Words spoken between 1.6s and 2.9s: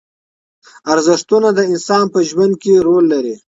انسان په ژوند کې